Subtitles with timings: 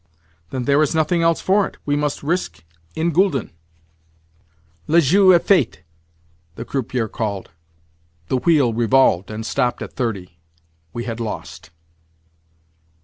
[0.49, 1.77] "Then there is nothing else for it.
[1.85, 2.63] We must risk
[2.95, 3.51] in gülden."
[4.87, 5.83] "Le jeu est fait!"
[6.55, 7.51] the croupier called.
[8.27, 10.39] The wheel revolved, and stopped at thirty.
[10.91, 11.69] We had lost!